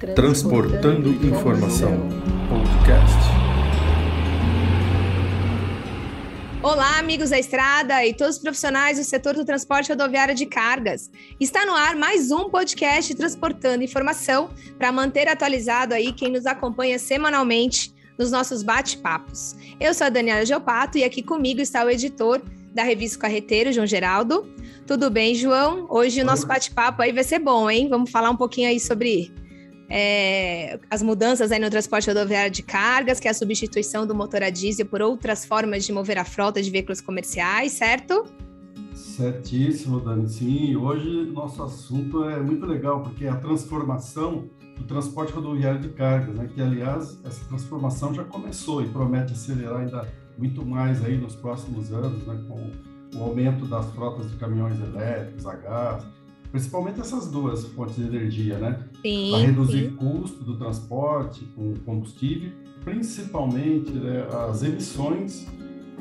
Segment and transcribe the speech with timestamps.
[0.00, 2.08] Transportando Informação
[2.48, 3.18] Podcast.
[6.62, 11.10] Olá, amigos da estrada e todos os profissionais do setor do transporte rodoviário de cargas.
[11.38, 16.98] Está no ar mais um podcast Transportando Informação para manter atualizado aí quem nos acompanha
[16.98, 19.54] semanalmente nos nossos bate-papos.
[19.78, 22.40] Eu sou a Daniela Geopato e aqui comigo está o editor
[22.72, 24.50] da revista Carreteiro, João Geraldo.
[24.86, 25.86] Tudo bem, João?
[25.90, 27.86] Hoje o nosso bate-papo aí vai ser bom, hein?
[27.90, 29.30] Vamos falar um pouquinho aí sobre
[29.90, 34.42] é, as mudanças aí no transporte rodoviário de cargas, que é a substituição do motor
[34.42, 38.24] a diesel por outras formas de mover a frota de veículos comerciais, certo?
[38.94, 40.28] Certíssimo, Dani.
[40.28, 44.48] Sim, hoje nosso assunto é muito legal, porque é a transformação
[44.78, 46.48] do transporte rodoviário de cargas, né?
[46.54, 51.92] que, aliás, essa transformação já começou e promete acelerar ainda muito mais aí nos próximos
[51.92, 52.40] anos, né?
[52.48, 56.06] com o aumento das frotas de caminhões elétricos, a gás,
[56.50, 58.78] principalmente essas duas fontes de energia, né?
[59.02, 59.30] Sim.
[59.30, 59.96] Para reduzir sim.
[59.96, 62.50] custo do transporte com combustível,
[62.84, 65.46] principalmente né, as emissões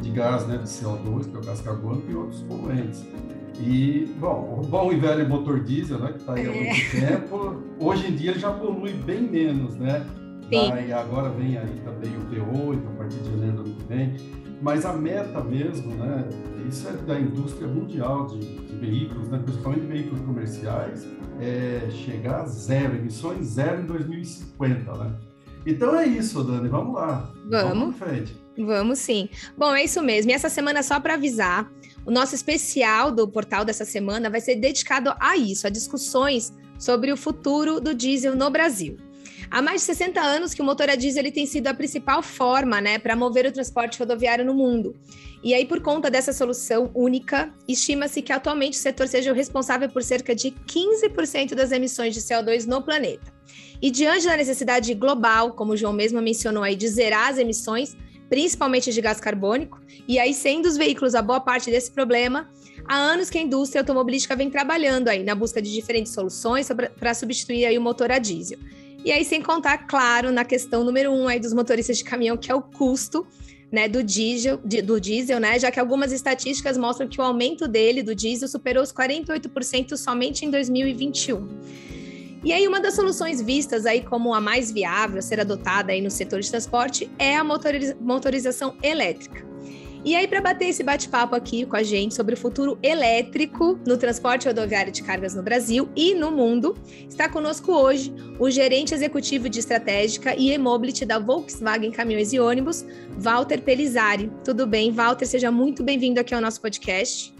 [0.01, 3.05] de gás, né, de CO2, que é o gás carbônico e outros poluentes.
[3.61, 6.63] E, bom, o bom e velho motor diesel, né, que está aí há É.
[6.63, 10.05] muito tempo, hoje em dia ele já polui bem menos, né?
[10.49, 10.69] Sim.
[10.69, 14.15] Daí agora vem aí também o P8, a partir de janeiro do ano que vem.
[14.61, 16.27] Mas a meta mesmo, né,
[16.67, 21.07] isso é da indústria mundial de, de veículos, né, principalmente veículos comerciais,
[21.39, 25.15] é chegar a zero, emissões zero em 2050, né?
[25.65, 27.31] Então é isso, Dani, vamos lá.
[27.49, 27.95] Vamos.
[27.95, 28.35] frente.
[28.57, 29.29] Vamos sim.
[29.57, 30.31] Bom, é isso mesmo.
[30.31, 31.71] E essa semana, só para avisar,
[32.05, 37.11] o nosso especial do portal dessa semana vai ser dedicado a isso, a discussões sobre
[37.11, 38.97] o futuro do diesel no Brasil.
[39.51, 42.21] Há mais de 60 anos que o motor a diesel ele tem sido a principal
[42.21, 44.95] forma né, para mover o transporte rodoviário no mundo.
[45.43, 49.89] E aí, por conta dessa solução única, estima-se que atualmente o setor seja o responsável
[49.89, 53.33] por cerca de 15% das emissões de CO2 no planeta.
[53.81, 57.95] E diante da necessidade global, como o João mesmo mencionou aí, de zerar as emissões,
[58.29, 62.49] principalmente de gás carbônico, e aí sendo os veículos a boa parte desse problema,
[62.85, 66.69] há anos que a indústria automobilística vem trabalhando aí na busca de diferentes soluções
[66.99, 68.59] para substituir aí o motor a diesel.
[69.03, 72.51] E aí sem contar, claro, na questão número um aí dos motoristas de caminhão, que
[72.51, 73.25] é o custo
[73.71, 78.01] né, do diesel, do diesel, né, já que algumas estatísticas mostram que o aumento dele,
[78.01, 81.47] do diesel, superou os 48% somente em 2021.
[82.43, 86.01] E aí, uma das soluções vistas aí como a mais viável a ser adotada aí
[86.01, 89.48] no setor de transporte é a motoriza- motorização elétrica.
[90.03, 93.97] E aí, para bater esse bate-papo aqui com a gente sobre o futuro elétrico no
[93.97, 96.77] transporte rodoviário de cargas no Brasil e no mundo,
[97.07, 102.85] está conosco hoje o gerente executivo de estratégica e e-mobility da Volkswagen Caminhões e Ônibus,
[103.17, 104.31] Walter Pelizari.
[104.41, 105.25] Tudo bem, Walter?
[105.25, 107.33] Seja muito bem-vindo aqui ao nosso podcast.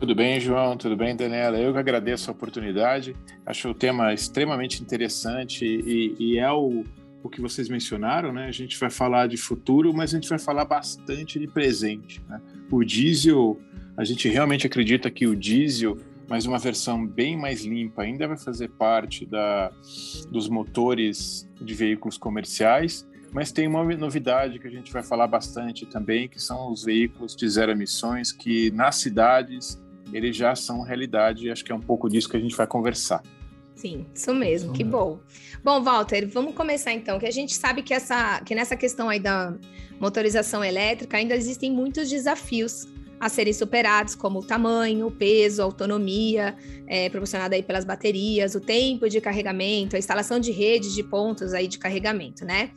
[0.00, 0.76] Tudo bem, João?
[0.76, 1.56] Tudo bem, Daniela?
[1.56, 3.14] Eu que agradeço a oportunidade.
[3.46, 6.84] Acho o tema extremamente interessante e, e é o,
[7.28, 8.46] o que vocês mencionaram, né?
[8.46, 12.20] A gente vai falar de futuro, mas a gente vai falar bastante de presente.
[12.28, 12.40] Né?
[12.70, 13.60] O diesel,
[13.96, 15.96] a gente realmente acredita que o diesel,
[16.26, 19.70] mas uma versão bem mais limpa, ainda vai fazer parte da,
[20.30, 23.06] dos motores de veículos comerciais.
[23.30, 27.36] Mas tem uma novidade que a gente vai falar bastante também, que são os veículos
[27.36, 29.78] de zero emissões, que nas cidades
[30.14, 32.66] eles já são realidade, e acho que é um pouco disso que a gente vai
[32.66, 33.22] conversar.
[33.78, 35.20] Sim, isso mesmo, que bom.
[35.62, 39.18] Bom, Walter, vamos começar então, que a gente sabe que, essa, que nessa questão aí
[39.18, 39.54] da
[39.98, 42.86] motorização elétrica ainda existem muitos desafios
[43.20, 48.54] a serem superados, como o tamanho, o peso, a autonomia, é, proporcionada aí pelas baterias,
[48.54, 52.70] o tempo de carregamento, a instalação de redes de pontos aí de carregamento, né?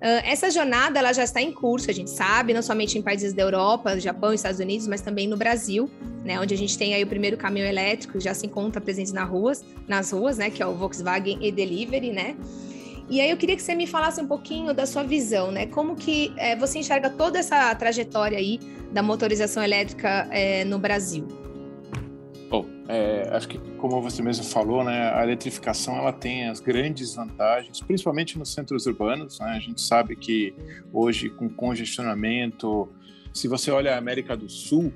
[0.00, 3.34] Ah, essa jornada ela já está em curso, a gente sabe, não somente em países
[3.34, 5.90] da Europa, Japão, Estados Unidos, mas também no Brasil,
[6.24, 9.28] né, onde a gente tem aí o primeiro caminhão elétrico, já se encontra presente nas
[9.28, 12.36] ruas, nas ruas, né, que é o Volkswagen e-Delivery, né?
[13.10, 15.66] E aí eu queria que você me falasse um pouquinho da sua visão, né?
[15.66, 18.60] Como que eh, você enxerga toda essa trajetória aí
[18.92, 21.26] da motorização elétrica eh, no Brasil?
[22.92, 27.80] É, acho que como você mesmo falou, né, a eletrificação ela tem as grandes vantagens,
[27.80, 29.38] principalmente nos centros urbanos.
[29.38, 30.52] Né, a gente sabe que
[30.92, 32.88] hoje com congestionamento,
[33.32, 34.92] se você olha a América do Sul,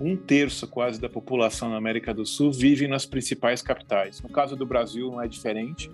[0.00, 4.20] um terço quase da população na América do Sul vive nas principais capitais.
[4.20, 5.88] No caso do Brasil não é diferente.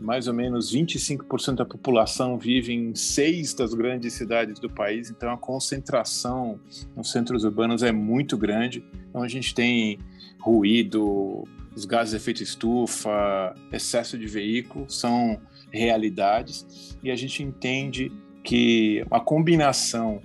[0.00, 5.30] Mais ou menos 25% da população vive em seis das grandes cidades do país, então
[5.30, 6.60] a concentração
[6.96, 8.84] nos centros urbanos é muito grande.
[9.08, 10.00] Então a gente tem
[10.38, 11.44] ruído,
[11.74, 15.40] os gases de efeito estufa, excesso de veículo são
[15.70, 16.96] realidades.
[17.02, 18.10] E a gente entende
[18.42, 20.20] que a combinação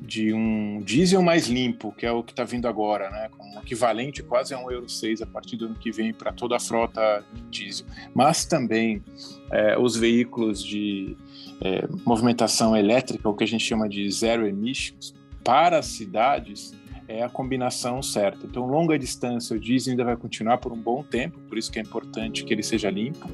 [0.00, 3.60] de um diesel mais limpo, que é o que está vindo agora, né, com um
[3.60, 6.60] equivalente quase a um Euro 6 a partir do ano que vem para toda a
[6.60, 9.02] frota diesel, mas também
[9.50, 11.16] é, os veículos de
[11.60, 16.74] é, movimentação elétrica, o que a gente chama de zero emissions, para as cidades
[17.08, 18.46] é a combinação certa.
[18.46, 21.78] Então, longa distância, o diesel ainda vai continuar por um bom tempo, por isso que
[21.78, 23.28] é importante que ele seja limpo.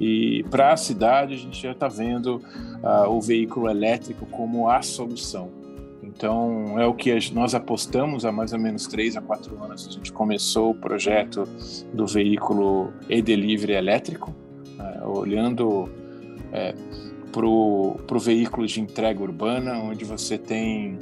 [0.00, 4.82] E para a cidade, a gente já está vendo uh, o veículo elétrico como a
[4.82, 5.50] solução.
[6.02, 9.86] Então, é o que nós apostamos há mais ou menos três a quatro anos.
[9.88, 11.44] A gente começou o projeto
[11.92, 14.34] do veículo e-delivery elétrico,
[14.78, 15.90] uh, olhando
[16.52, 16.74] é,
[17.32, 20.98] para o veículo de entrega urbana, onde você tem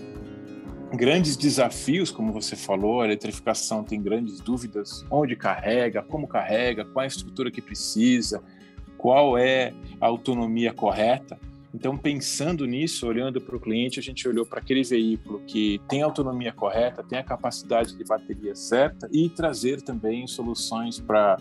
[0.94, 7.04] grandes desafios, como você falou, a eletrificação tem grandes dúvidas, onde carrega, como carrega, qual
[7.04, 8.42] a estrutura que precisa,
[8.96, 11.38] qual é a autonomia correta.
[11.74, 16.02] Então, pensando nisso, olhando para o cliente, a gente olhou para aquele veículo que tem
[16.02, 21.36] a autonomia correta, tem a capacidade de bateria certa e trazer também soluções para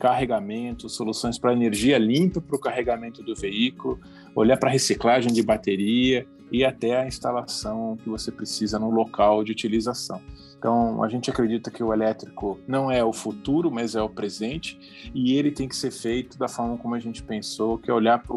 [0.00, 4.00] carregamento, soluções para energia limpa para o carregamento do veículo,
[4.34, 9.52] olhar para reciclagem de bateria, e até a instalação que você precisa no local de
[9.52, 10.20] utilização.
[10.58, 15.10] Então, a gente acredita que o elétrico não é o futuro, mas é o presente,
[15.14, 18.18] e ele tem que ser feito da forma como a gente pensou, que é olhar
[18.18, 18.36] para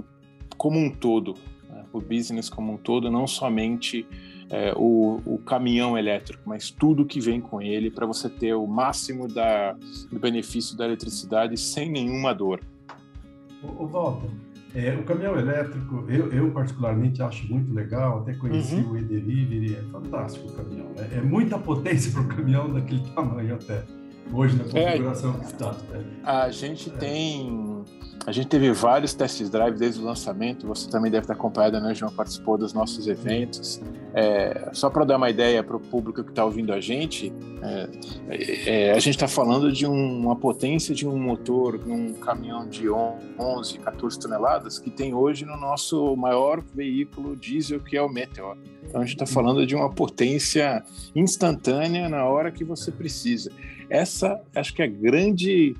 [0.58, 1.34] como um todo,
[1.68, 1.84] né?
[1.92, 4.06] o business como um todo, não somente
[4.54, 8.68] é, o, o, caminhão elétrico, mas tudo que vem com ele para você ter o
[8.68, 9.76] máximo da,
[10.12, 12.62] do benefício da eletricidade sem nenhuma dor.
[13.64, 14.30] O, o Walter,
[14.76, 18.92] é, o caminhão elétrico, eu, eu, particularmente acho muito legal, até conheci uhum.
[18.92, 21.10] o e-delivery, é fantástico o caminhão, né?
[21.12, 23.84] É muita potência para o caminhão daquele tamanho até,
[24.32, 25.76] hoje na é, configuração é, que está.
[26.24, 27.73] A gente tem
[28.26, 30.66] a gente teve vários test drive desde o lançamento.
[30.68, 32.12] Você também deve ter acompanhado, né, João?
[32.12, 33.82] Participou dos nossos eventos.
[34.14, 37.90] É, só para dar uma ideia para o público que está ouvindo a gente, é,
[38.66, 42.68] é, a gente está falando de um, uma potência de um motor, de um caminhão
[42.68, 48.08] de 11, 14 toneladas, que tem hoje no nosso maior veículo diesel, que é o
[48.08, 48.58] Meteor.
[48.88, 50.84] Então a gente está falando de uma potência
[51.14, 53.52] instantânea na hora que você precisa.
[53.90, 55.76] Essa, acho que é a grande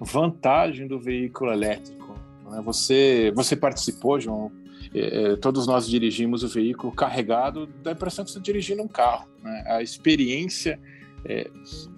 [0.00, 2.18] vantagem do veículo elétrico.
[2.50, 2.60] Né?
[2.64, 4.50] Você, você participou, João?
[4.94, 8.88] É, todos nós dirigimos o veículo carregado, dá a impressão que você está dirigindo um
[8.88, 9.28] carro.
[9.42, 9.64] Né?
[9.66, 10.80] A experiência
[11.24, 11.50] é,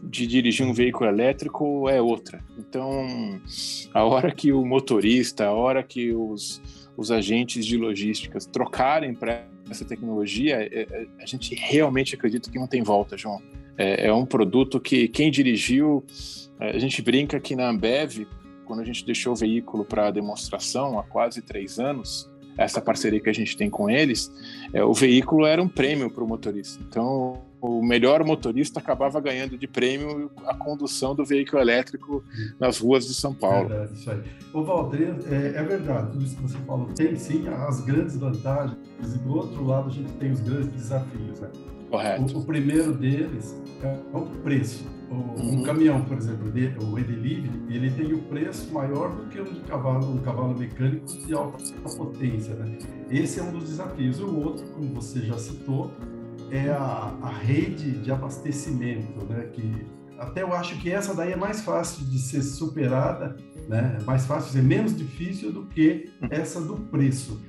[0.03, 2.43] de dirigir um veículo elétrico é outra.
[2.59, 3.41] Então,
[3.95, 6.61] a hora que o motorista, a hora que os,
[6.97, 12.67] os agentes de logísticas trocarem para essa tecnologia, é, a gente realmente acredita que não
[12.67, 13.41] tem volta, João.
[13.79, 16.05] É, é um produto que quem dirigiu
[16.61, 18.27] a gente brinca que na Ambev,
[18.65, 23.31] quando a gente deixou o veículo para demonstração há quase três anos, essa parceria que
[23.31, 24.31] a gente tem com eles,
[24.73, 26.83] é, o veículo era um prêmio para o motorista.
[26.87, 32.23] Então, o melhor motorista acabava ganhando de prêmio a condução do veículo elétrico
[32.59, 33.69] nas ruas de São Paulo.
[33.69, 34.23] Verdade, isso aí.
[34.53, 36.87] Ô, Valdir, é, é, verdade, tudo isso que você falou.
[36.95, 41.41] Tem sim as grandes vantagens e do outro lado a gente tem os grandes desafios.
[41.41, 41.49] Né?
[41.91, 42.37] Correto.
[42.37, 45.63] O, o primeiro deles é o preço um uhum.
[45.65, 50.15] caminhão, por exemplo, o e-delivery, ele tem o preço maior do que um de cavalo,
[50.15, 51.59] um cavalo mecânico de alta
[51.97, 52.79] potência, né?
[53.11, 54.21] Esse é um dos desafios.
[54.21, 55.91] O outro, como você já citou,
[56.51, 59.49] é a, a rede de abastecimento, né?
[59.53, 59.85] Que
[60.17, 63.37] até eu acho que essa daí é mais fácil de ser superada,
[63.69, 63.99] né?
[64.01, 66.29] É mais fácil, é menos difícil do que uhum.
[66.31, 67.41] essa do preço.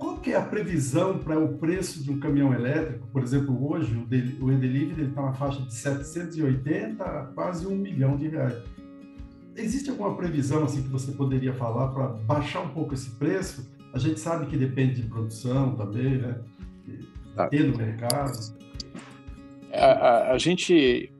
[0.00, 3.06] Qual que é a previsão para o preço de um caminhão elétrico?
[3.08, 7.76] Por exemplo, hoje o, de, o e-delivery está na faixa de 780 a quase um
[7.76, 8.56] milhão de reais.
[9.54, 13.70] Existe alguma previsão assim que você poderia falar para baixar um pouco esse preço?
[13.92, 16.40] A gente sabe que depende de produção também, né?
[17.36, 17.48] Tá.
[17.48, 18.54] Ter no mercado.
[19.70, 21.12] A, a, a gente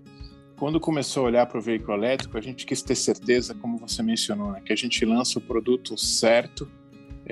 [0.57, 4.03] quando começou a olhar para o veículo elétrico, a gente quis ter certeza, como você
[4.03, 6.67] mencionou, né, que a gente lança o produto certo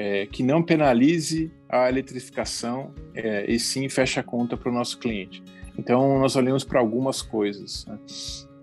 [0.00, 4.96] é, que não penalize a eletrificação é, e sim feche a conta para o nosso
[4.96, 5.42] cliente.
[5.76, 7.84] Então, nós olhamos para algumas coisas.
[7.84, 7.98] Né?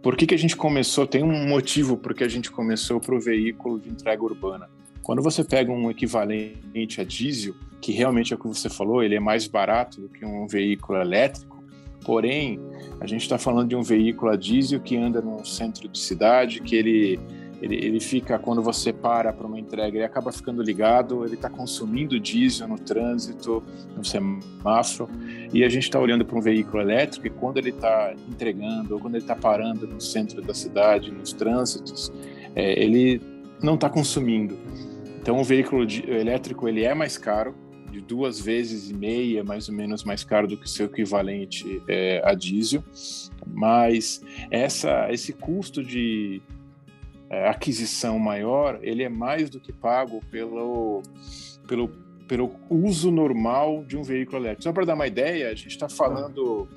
[0.02, 1.06] Por que, que a gente começou?
[1.06, 4.70] Tem um motivo por que a gente começou para o veículo de entrega urbana.
[5.04, 9.16] Quando você pega um equivalente a diesel, que realmente é o que você falou, ele
[9.16, 11.62] é mais barato do que um veículo elétrico,
[12.06, 12.62] porém,
[13.02, 16.62] a gente está falando de um veículo a diesel que anda no centro de cidade,
[16.62, 17.20] que ele
[17.62, 21.50] ele, ele fica, quando você para para uma entrega, ele acaba ficando ligado, ele está
[21.50, 23.64] consumindo diesel no trânsito,
[23.96, 25.10] no semáforo,
[25.54, 29.00] e a gente está olhando para um veículo elétrico e quando ele está entregando, ou
[29.00, 32.12] quando ele está parando no centro da cidade, nos trânsitos,
[32.56, 33.22] é, ele
[33.62, 34.58] não está consumindo.
[35.22, 37.56] Então, o veículo de, elétrico ele é mais caro
[37.92, 41.82] de duas vezes e meia, mais ou menos, mais caro do que o seu equivalente
[41.88, 42.84] é, a diesel.
[43.48, 44.22] Mas
[44.52, 46.42] essa, esse custo de
[47.30, 51.02] aquisição maior, ele é mais do que pago pelo,
[51.68, 51.90] pelo,
[52.28, 54.64] pelo uso normal de um veículo elétrico.
[54.64, 56.68] Só para dar uma ideia, a gente está falando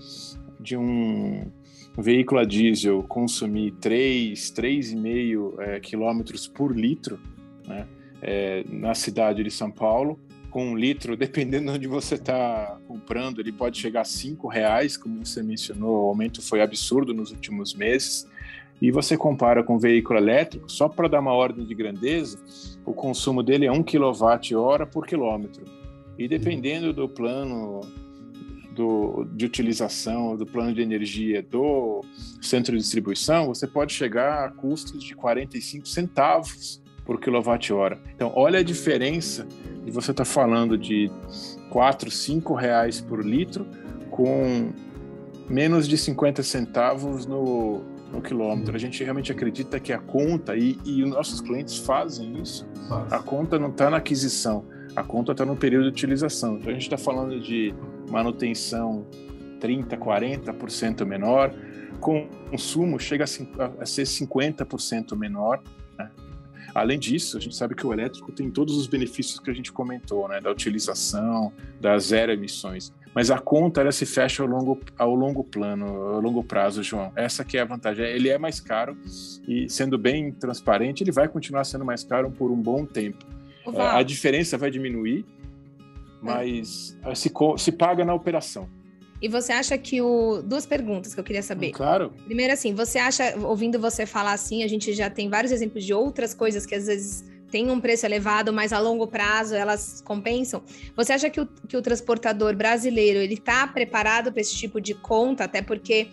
[0.59, 1.51] de um
[1.97, 7.19] veículo a diesel consumir 3, 3,5 é, quilômetros por litro,
[7.67, 7.87] né?
[8.21, 10.19] É, na cidade de São Paulo,
[10.51, 14.97] com um litro, dependendo de onde você está comprando, ele pode chegar a cinco reais,
[14.97, 18.27] como você mencionou, o aumento foi absurdo nos últimos meses.
[18.81, 22.39] E você compara com o veículo elétrico, só para dar uma ordem de grandeza,
[22.85, 25.65] o consumo dele é 1 kWh por quilômetro.
[26.17, 27.81] E dependendo do plano
[28.79, 32.05] do, de utilização, do plano de energia do
[32.41, 37.99] centro de distribuição, você pode chegar a custos de 45 centavos por quilowatt-hora.
[38.15, 39.47] Então, olha a diferença
[39.85, 41.11] de você estar tá falando de
[41.71, 43.67] 4, 5 reais por litro
[44.11, 44.73] com
[45.49, 48.75] menos de 50 centavos no, no quilômetro.
[48.75, 52.67] A gente realmente acredita que a conta, e, e os nossos clientes fazem isso,
[53.11, 54.65] a conta não está na aquisição,
[54.97, 56.57] a conta está no período de utilização.
[56.57, 57.75] Então a gente está falando de
[58.11, 59.07] manutenção
[59.61, 61.53] 30%, 40% menor,
[62.01, 65.63] consumo chega a, ser 50% menor.
[65.99, 66.11] Né?
[66.75, 69.73] Além disso, a gente sabe que o elétrico tem todos os benefícios que a gente
[69.73, 70.41] comentou, né?
[70.41, 75.43] da utilização, das zero emissões mas a conta ela se fecha ao longo, ao longo
[75.43, 77.11] plano, ao longo prazo, João.
[77.17, 78.07] Essa que é a vantagem.
[78.07, 78.97] Ele é mais caro
[79.49, 83.27] e, sendo bem transparente, ele vai continuar sendo mais caro por um bom tempo.
[83.75, 85.27] É, a diferença vai diminuir,
[86.23, 87.13] mas é.
[87.13, 88.69] se, se paga na operação.
[89.21, 90.41] E você acha que o.
[90.41, 91.73] Duas perguntas que eu queria saber.
[91.73, 92.13] Claro.
[92.25, 95.93] Primeiro, assim, você acha, ouvindo você falar assim, a gente já tem vários exemplos de
[95.93, 100.63] outras coisas que às vezes tem um preço elevado, mas a longo prazo elas compensam.
[100.97, 104.95] Você acha que o, que o transportador brasileiro ele está preparado para esse tipo de
[104.95, 106.09] conta, até porque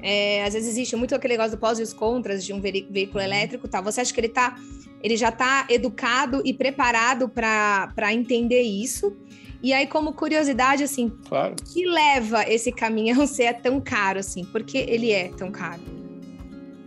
[0.00, 3.22] é, às vezes existe muito aquele negócio do pós e os contras de um veículo
[3.22, 3.82] elétrico, tal.
[3.84, 4.58] Você acha que ele tá,
[5.02, 9.16] ele já está educado e preparado para entender isso?
[9.62, 11.56] E aí, como curiosidade, assim, claro.
[11.72, 14.44] que leva esse caminhão ser tão caro assim?
[14.44, 16.03] Por que ele é tão caro?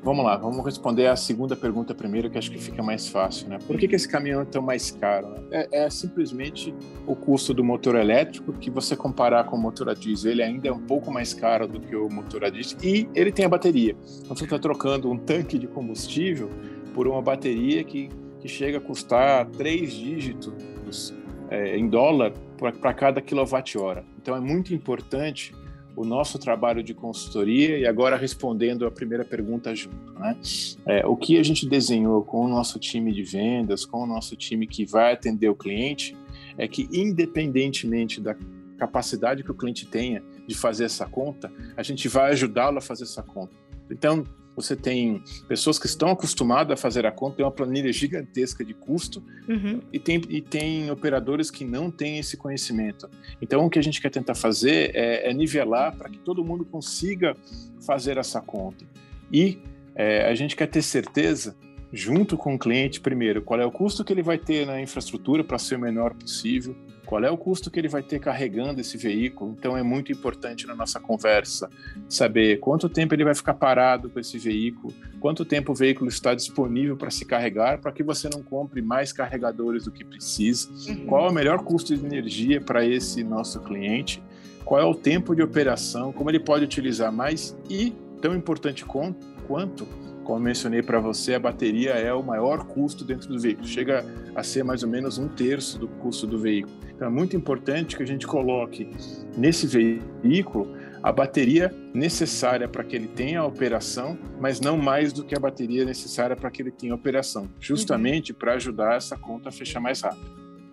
[0.07, 3.59] Vamos lá, vamos responder a segunda pergunta primeiro, que acho que fica mais fácil, né?
[3.67, 5.35] Por que, que esse caminhão é tão mais caro?
[5.51, 6.73] É, é, simplesmente
[7.05, 10.69] o custo do motor elétrico, que você comparar com o motor a diesel, ele ainda
[10.69, 13.49] é um pouco mais caro do que o motor a diesel, e ele tem a
[13.49, 13.97] bateria.
[14.21, 16.49] Então você está trocando um tanque de combustível
[16.93, 18.07] por uma bateria que,
[18.39, 21.13] que chega a custar três dígitos
[21.49, 24.05] é, em dólar para cada quilowatt-hora.
[24.21, 25.53] Então é muito importante
[25.97, 30.37] o nosso trabalho de consultoria e agora respondendo a primeira pergunta junto, né?
[30.85, 34.35] É, o que a gente desenhou com o nosso time de vendas, com o nosso
[34.35, 36.15] time que vai atender o cliente,
[36.55, 38.35] é que independentemente da
[38.77, 43.03] capacidade que o cliente tenha de fazer essa conta, a gente vai ajudá-lo a fazer
[43.03, 43.55] essa conta.
[43.89, 44.23] Então,
[44.57, 48.73] você tem pessoas que estão acostumadas a fazer a conta, tem uma planilha gigantesca de
[48.73, 49.79] custo, uhum.
[49.93, 53.07] e, tem, e tem operadores que não têm esse conhecimento.
[53.39, 56.65] Então, o que a gente quer tentar fazer é, é nivelar para que todo mundo
[56.65, 57.37] consiga
[57.85, 58.83] fazer essa conta.
[59.31, 59.59] E
[59.93, 61.55] é, a gente quer ter certeza,
[61.93, 65.43] junto com o cliente, primeiro, qual é o custo que ele vai ter na infraestrutura
[65.43, 66.75] para ser o menor possível,
[67.07, 69.55] qual é o custo que ele vai ter carregando esse veículo.
[69.57, 71.69] Então é muito importante na nossa conversa
[72.07, 76.35] saber quanto tempo ele vai ficar parado com esse veículo, quanto tempo o veículo está
[76.35, 81.05] disponível para se carregar, para que você não compre mais carregadores do que precisa, uhum.
[81.05, 84.21] qual é o melhor custo de energia para esse nosso cliente,
[84.65, 89.87] qual é o tempo de operação, como ele pode utilizar mais e, tão importante quanto,
[90.27, 94.05] como mencionei para você, a bateria é o maior custo dentro do veículo, chega
[94.35, 96.75] a ser mais ou menos um terço do custo do veículo.
[96.93, 98.91] Então é muito importante que a gente coloque
[99.37, 105.23] nesse veículo a bateria necessária para que ele tenha a operação, mas não mais do
[105.23, 108.37] que a bateria necessária para que ele tenha a operação, justamente uhum.
[108.37, 110.27] para ajudar essa conta a fechar mais rápido.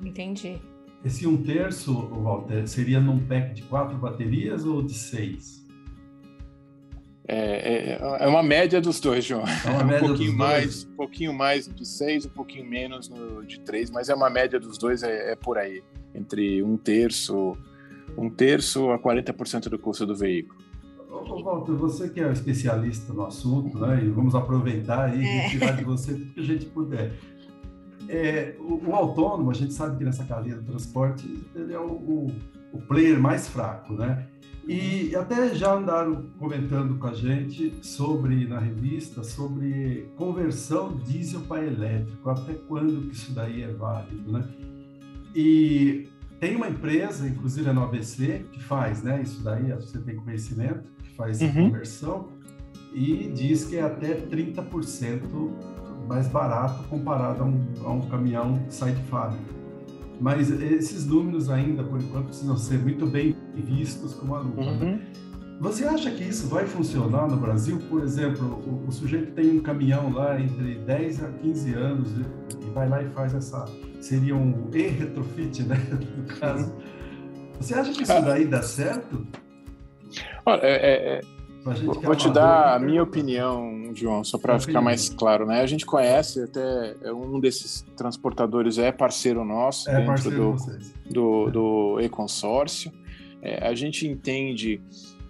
[0.05, 0.59] Entendi.
[1.05, 5.64] Esse um terço, Walter, seria num pack de quatro baterias ou de seis?
[7.27, 9.45] É, é, é, uma média dos dois, João.
[9.65, 10.85] É uma média um pouquinho dos mais, dois.
[10.85, 14.61] um pouquinho mais de seis, um pouquinho menos no, de três, mas é uma média
[14.61, 15.83] dos dois, é, é por aí,
[16.15, 17.57] entre um terço,
[18.17, 20.63] um terço a 40% do custo do veículo.
[21.11, 24.05] Ô, Walter, você que é especialista no assunto, né?
[24.05, 25.49] E vamos aproveitar e é.
[25.49, 27.13] tirar de você tudo que a gente puder.
[28.09, 31.93] É, o, o, autônomo, a gente sabe que nessa cadeia do transporte ele é o,
[31.93, 32.27] o,
[32.73, 34.27] o player mais fraco, né?
[34.67, 41.67] E até já andaram comentando com a gente sobre, na revista, sobre conversão diesel para
[41.67, 44.49] elétrico, até quando que isso daí é válido, né?
[45.35, 46.09] E
[46.41, 49.21] tem uma empresa, inclusive é no ABC, que faz, né?
[49.23, 51.71] Isso daí, você tem conhecimento, que faz uhum.
[51.71, 52.29] conversão
[52.95, 55.21] e diz que é até 30%
[56.07, 59.64] mais barato comparado a um, a um caminhão que sai de fábrica.
[60.21, 64.61] Mas esses números ainda, por enquanto, precisam ser muito bem vistos com a lupa.
[64.61, 64.71] Né?
[64.71, 64.79] Uhum.
[64.79, 65.01] Né?
[65.61, 67.79] Você acha que isso vai funcionar no Brasil?
[67.89, 72.67] Por exemplo, o, o, sujeito tem um caminhão lá entre 10 a 15 anos e,
[72.67, 73.65] e vai lá e faz essa.
[74.01, 75.77] Seria um e-retrofit, né?
[76.17, 76.75] No caso.
[77.61, 79.27] Você acha que isso daí dá certo?
[80.45, 81.21] Olha, é, é,
[81.65, 85.63] Vou te dar a minha opinião, João, só para ficar mais claro, né?
[85.63, 90.57] A gente conhece até é um desses transportadores é parceiro nosso é dentro parceiro
[91.09, 92.93] do, do, do e-consórcio.
[93.41, 94.81] É, a gente entende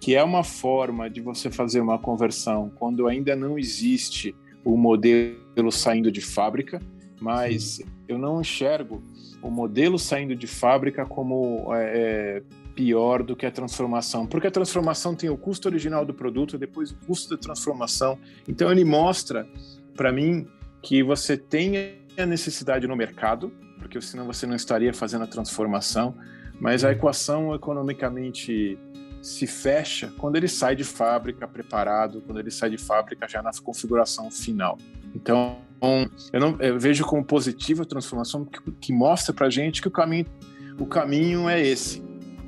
[0.01, 5.71] que é uma forma de você fazer uma conversão quando ainda não existe o modelo
[5.71, 6.81] saindo de fábrica,
[7.19, 7.85] mas Sim.
[8.07, 9.01] eu não enxergo
[9.41, 12.43] o modelo saindo de fábrica como é, é
[12.75, 16.91] pior do que a transformação, porque a transformação tem o custo original do produto, depois
[16.91, 18.19] o custo da transformação.
[18.47, 19.47] Então ele mostra
[19.95, 20.45] para mim
[20.81, 26.15] que você tem a necessidade no mercado, porque senão você não estaria fazendo a transformação,
[26.59, 28.77] mas a equação economicamente
[29.21, 33.51] se fecha quando ele sai de fábrica preparado, quando ele sai de fábrica já na
[33.63, 34.77] configuração final.
[35.15, 35.57] Então,
[36.31, 39.91] eu, não, eu vejo como positiva a transformação que, que mostra para gente que o
[39.91, 40.25] caminho,
[40.77, 42.03] o caminho é esse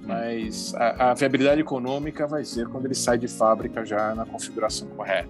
[0.07, 4.87] mas a, a, viabilidade econômica vai ser quando ele sai de fábrica já na configuração
[4.89, 5.29] correta.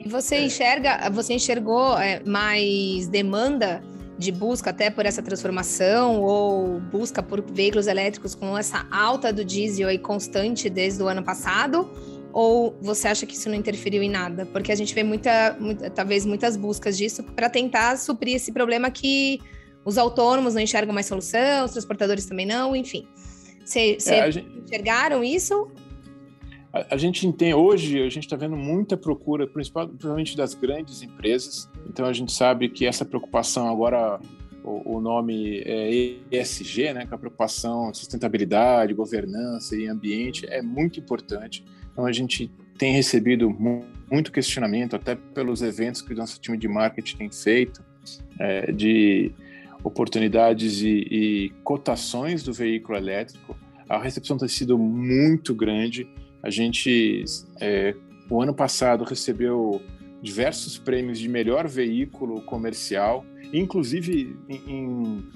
[0.00, 3.82] E você enxerga, você enxergou é, mais demanda
[4.16, 9.44] de busca até por essa transformação ou busca por veículos elétricos com essa alta do
[9.44, 11.88] diesel aí constante desde o ano passado?
[12.32, 14.46] Ou você acha que isso não interferiu em nada?
[14.46, 18.90] Porque a gente vê muita, muita talvez muitas buscas disso para tentar suprir esse problema
[18.90, 19.40] que
[19.84, 23.06] os autônomos não enxergam mais solução, os transportadores também não, enfim.
[23.68, 24.48] Vocês é, gente...
[24.60, 25.70] enxergaram isso?
[26.72, 31.68] A, a, gente entende, hoje a gente está vendo muita procura, principalmente das grandes empresas.
[31.86, 34.18] Então a gente sabe que essa preocupação agora,
[34.64, 40.46] o, o nome é ESG, né, que é a preocupação de sustentabilidade, governança e ambiente
[40.48, 41.62] é muito importante.
[41.92, 43.54] Então a gente tem recebido
[44.10, 47.84] muito questionamento, até pelos eventos que o nosso time de marketing tem feito,
[48.38, 49.30] é, de
[49.82, 53.56] oportunidades e, e cotações do veículo elétrico,
[53.88, 56.08] a recepção tem sido muito grande.
[56.42, 57.24] A gente,
[57.60, 57.94] é,
[58.28, 59.80] o ano passado, recebeu
[60.20, 65.28] diversos prêmios de melhor veículo comercial, inclusive em, em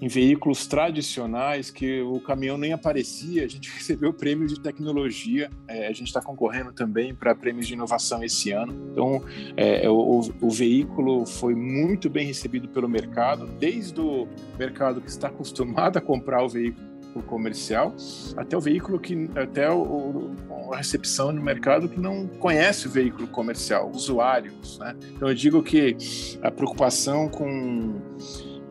[0.00, 3.44] em veículos tradicionais que o caminhão nem aparecia.
[3.44, 7.74] A gente recebeu prêmio de tecnologia, é, a gente está concorrendo também para prêmios de
[7.74, 8.74] inovação esse ano.
[8.90, 9.22] Então,
[9.56, 14.26] é, o, o, veículo foi muito bem recebido pelo mercado, desde o
[14.58, 16.90] mercado que está acostumado a comprar o veículo
[17.26, 17.92] comercial
[18.36, 20.30] até o veículo que até o,
[20.72, 24.94] a recepção no mercado que não conhece o veículo comercial, usuários, né?
[25.16, 25.96] Então eu digo que
[26.40, 28.00] a preocupação com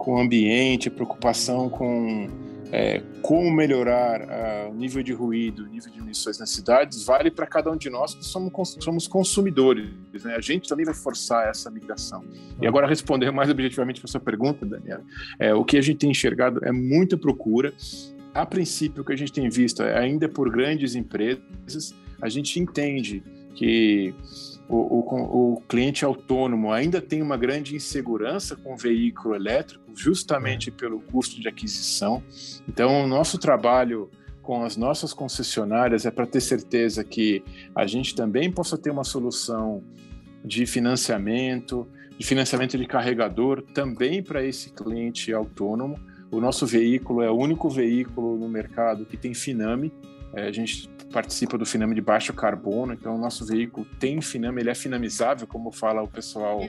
[0.10, 2.28] com o ambiente, preocupação com
[2.72, 7.30] é, como melhorar uh, o nível de ruído, o nível de emissões nas cidades, vale
[7.30, 9.88] para cada um de nós que somos, somos consumidores.
[10.24, 10.36] Né?
[10.36, 12.24] A gente também vai forçar essa migração.
[12.60, 15.04] E agora, responder mais objetivamente para sua pergunta, Daniela,
[15.38, 17.72] é, o que a gente tem enxergado é muita procura.
[18.34, 22.60] A princípio, o que a gente tem visto é ainda por grandes empresas, a gente
[22.60, 24.14] entende que
[24.70, 30.70] o, o, o, cliente autônomo ainda tem uma grande insegurança com o veículo elétrico, justamente
[30.70, 32.24] pelo custo de aquisição.
[32.68, 34.12] Então, o nosso trabalho
[34.44, 37.44] com as nossas concessionárias é para ter certeza que
[37.76, 39.84] a gente também possa ter uma solução
[40.46, 46.00] de financiamento, de financiamento de carregador também para esse cliente autônomo.
[46.32, 49.92] O nosso veículo é o único veículo no mercado que tem Finame.
[50.34, 54.62] É, a gente participa do Finame de baixo carbono, então o nosso veículo tem Finame,
[54.62, 56.62] ele é finamizável, como fala o pessoal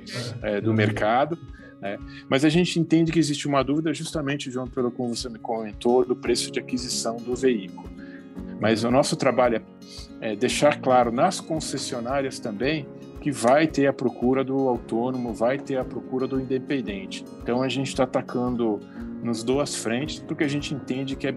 [0.42, 1.38] é, do mercado.
[1.80, 1.98] Né?
[2.28, 6.04] Mas a gente entende que existe uma dúvida, justamente, João, pelo como você me comentou,
[6.04, 7.88] do preço de aquisição do veículo.
[8.60, 9.62] Mas o nosso trabalho
[10.20, 12.86] é, é deixar claro nas concessionárias também
[13.20, 17.24] que vai ter a procura do autônomo, vai ter a procura do independente.
[17.42, 18.80] Então a gente está atacando
[19.22, 21.34] nos duas frentes, porque a gente entende que é,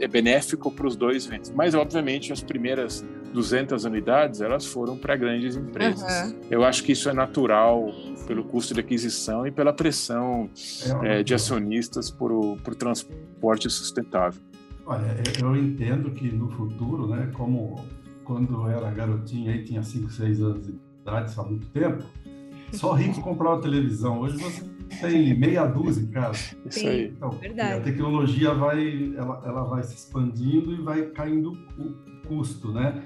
[0.00, 1.50] é benéfico para os dois ventos.
[1.50, 6.32] Mas, obviamente, as primeiras 200 unidades, elas foram para grandes empresas.
[6.32, 6.40] Uhum.
[6.50, 7.92] Eu acho que isso é natural
[8.26, 10.48] pelo custo de aquisição e pela pressão
[11.02, 14.40] é, de acionistas por o transporte sustentável.
[14.86, 17.84] Olha, eu entendo que no futuro, né, como
[18.24, 22.04] quando eu era garotinho aí, tinha 5, 6 anos de idade, há muito tempo,
[22.72, 24.20] só rico comprava televisão.
[24.20, 24.64] Hoje você
[25.00, 26.32] tem meia dúzia, cara.
[26.32, 27.08] Isso aí.
[27.16, 27.72] Então, Verdade.
[27.74, 31.94] a tecnologia vai, ela, ela vai se expandindo e vai caindo o
[32.28, 33.02] custo, né?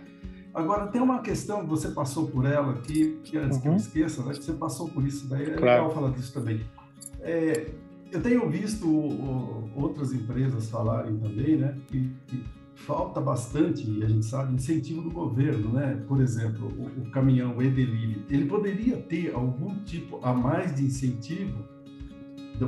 [0.53, 3.77] Agora, tem uma questão, você passou por ela, que, que antes que eu Uhum.
[3.77, 5.85] esqueça, né, que você passou por isso, daí é Claro.
[5.85, 6.61] legal falar disso também.
[7.21, 7.71] É,
[8.11, 12.43] eu tenho visto o- outras empresas falarem também, né, que, que
[12.75, 16.03] falta bastante, e a gente sabe, incentivo do governo, né?
[16.09, 20.85] Por exemplo, o, o caminhão o e-delivery, ele poderia ter algum tipo a mais de
[20.87, 21.63] incentivo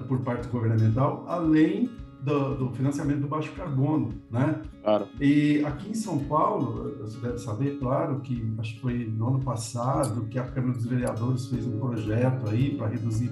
[0.01, 1.91] por parte governamental, além
[2.23, 4.61] do, do financiamento do baixo carbono, né?
[4.83, 5.07] Claro.
[5.21, 9.41] E aqui em São Paulo, você deve saber, claro, que acho que foi no ano
[9.41, 13.29] passado que a Câmara dos Vereadores fez um projeto aí para reduzir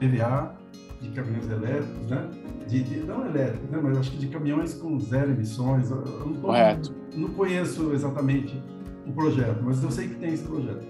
[0.00, 0.54] PVA
[1.00, 2.28] de caminhões elétricos, né?
[2.66, 3.78] De, de- não elétricos, né?
[3.82, 5.90] Mas acho que de caminhões com zero emissões.
[5.90, 6.92] Eu não, tô- Correto.
[7.14, 8.60] não conheço exatamente
[9.06, 10.84] o projeto, mas eu sei que tem esse projeto.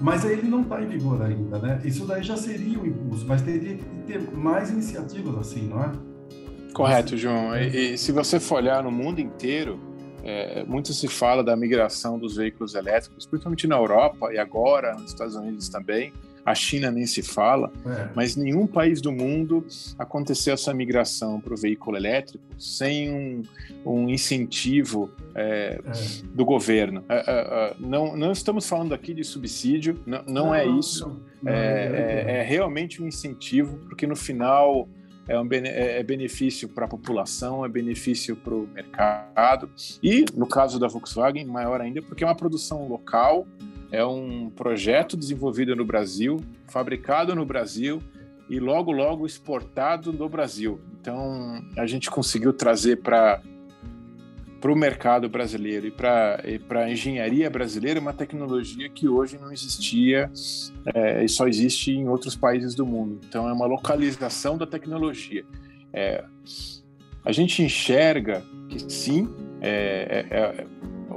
[0.00, 1.80] Mas ele não está em vigor ainda, né?
[1.84, 5.92] Isso daí já seria um impulso, mas teria que ter mais iniciativas assim, não é?
[6.72, 7.56] Correto, João.
[7.56, 9.78] E, e se você for olhar no mundo inteiro,
[10.22, 15.10] é, muito se fala da migração dos veículos elétricos, principalmente na Europa e agora nos
[15.10, 16.12] Estados Unidos também.
[16.44, 18.08] A China nem se fala, É.
[18.14, 19.64] mas nenhum país do mundo
[19.98, 23.42] aconteceu essa migração para o veículo elétrico sem um,
[23.84, 26.26] um incentivo é, É.
[26.34, 27.02] do governo.
[27.08, 27.22] É, é,
[27.70, 31.08] é, não, não estamos falando aqui de subsídio, não, não, é isso.
[31.08, 34.86] não, não, É, realmente um incentivo, porque no final
[35.26, 39.70] é, um bene- é benefício para a população, é benefício para o mercado.
[40.02, 43.46] E, no caso da Volkswagen, maior ainda, porque é uma produção local,
[43.94, 48.02] é um projeto desenvolvido no Brasil, fabricado no Brasil
[48.48, 50.80] e logo, logo exportado no Brasil.
[51.00, 53.40] Então, a gente conseguiu trazer para
[54.60, 60.30] para o mercado brasileiro e para a engenharia brasileira uma tecnologia que hoje não existia
[60.94, 63.20] é, e só existe em outros países do mundo.
[63.28, 65.44] Então, é uma localização da tecnologia.
[65.92, 66.24] É,
[67.22, 69.28] a gente enxerga que sim,
[69.60, 70.66] é, é, é,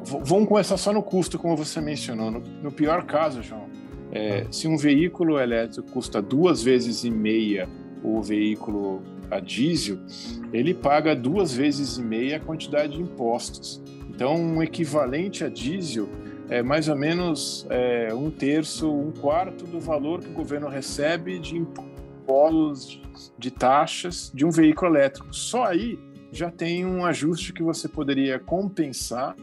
[0.04, 2.32] vamos começar só no custo, como você mencionou.
[2.32, 3.68] No, no pior caso, João,
[4.12, 7.68] é, se um veículo elétrico custa duas vezes e meia
[8.04, 9.98] o veículo a diesel,
[10.54, 13.82] ele paga duas vezes e meia a quantidade de impostos.
[14.10, 16.08] Então, um equivalente a diesel
[16.50, 21.40] é mais ou menos é, um terço, um quarto do valor que o governo recebe
[21.40, 23.02] de impostos,
[23.38, 25.34] de, taxas de um veículo elétrico.
[25.34, 26.00] Só aí
[26.32, 29.36] já tem um ajuste que você poderia compensar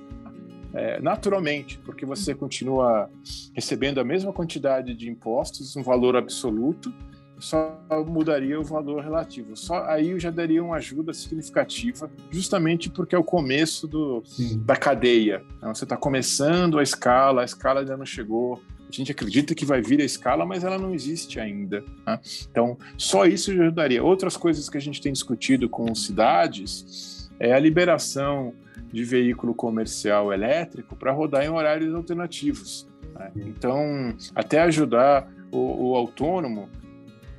[0.75, 3.09] é, naturalmente, porque você continua
[3.55, 6.93] recebendo a mesma quantidade de impostos, um valor absoluto,
[7.39, 9.57] só mudaria o valor relativo.
[9.57, 14.63] Só aí eu já daria uma ajuda significativa, justamente porque é o começo do, Sim.
[14.65, 15.43] da cadeia.
[15.59, 18.61] Então, você está começando a escala, a escala ainda não chegou.
[18.89, 21.85] A gente acredita que vai vir a escala, mas ela não existe ainda.
[22.07, 22.19] né?
[22.51, 24.03] Então, só isso já ajudaria.
[24.03, 28.55] Outras coisas que a gente tem discutido com cidades é a liberação
[28.95, 32.89] de veículo comercial elétrico para rodar em horários alternativos.
[33.13, 33.33] né?
[33.35, 36.69] Então, até ajudar o, o autônomo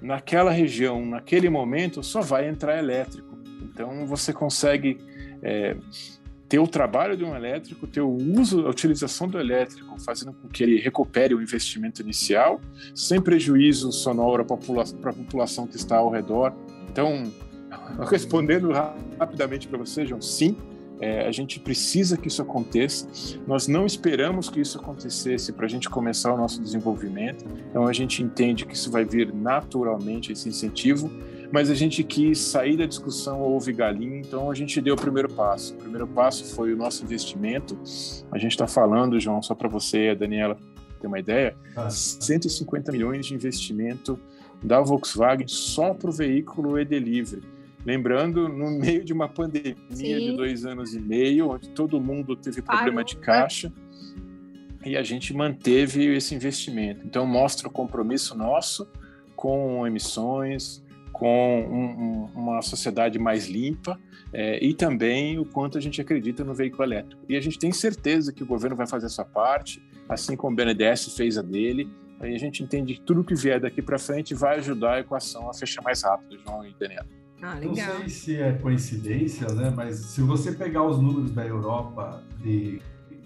[0.01, 3.37] naquela região, naquele momento, só vai entrar elétrico.
[3.63, 4.97] Então, você consegue
[5.41, 5.77] é,
[6.49, 10.49] ter o trabalho de um elétrico, ter o uso, a utilização do elétrico, fazendo com
[10.49, 12.59] que ele recupere o investimento inicial,
[12.93, 16.53] sem prejuízo sonoro para a popula população que está ao redor.
[16.91, 17.31] Então,
[18.11, 20.57] respondendo ra rapidamente para você, João, sim,
[20.99, 23.07] é, a gente precisa que isso aconteça.
[23.45, 27.45] Nós não esperamos que isso acontecesse para a gente começar o nosso desenvolvimento.
[27.69, 31.11] Então a gente entende que isso vai vir naturalmente esse incentivo,
[31.51, 35.29] mas a gente quis sair da discussão houve galinha, então a gente deu o primeiro
[35.29, 35.73] passo.
[35.73, 37.77] O primeiro passo foi o nosso investimento.
[38.31, 40.57] A gente está falando, João, só para você e a Daniela
[40.99, 44.19] ter uma ideia, Ah, 150 milhões de investimento
[44.63, 47.54] da Volkswagen só para o veículo e-delivery.
[47.85, 50.31] Lembrando, no meio de uma pandemia Sim.
[50.31, 53.21] de dois anos e meio, onde todo mundo teve Parou, problema de né?
[53.21, 53.71] caixa,
[54.83, 57.05] e a gente manteve esse investimento.
[57.05, 58.87] Então, mostra o compromisso nosso
[59.35, 63.99] com emissões, com um- um- uma sociedade mais limpa
[64.33, 67.23] é, e também o quanto a gente acredita no veículo elétrico.
[67.29, 70.53] E a gente tem certeza que o governo vai fazer a sua parte, assim como
[70.53, 71.89] o BNDES fez a dele.
[72.21, 75.49] E a gente entende que tudo que vier daqui para frente vai ajudar a equação
[75.49, 77.07] a fechar mais rápido, João e Daniela.
[77.41, 79.71] Ah, Não sei se é coincidência, né?
[79.75, 82.81] Mas se você pegar os números da Europa de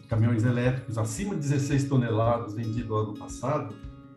[0.09, 3.75] caminhões elétricos acima de 16 toneladas vendidos ano passado,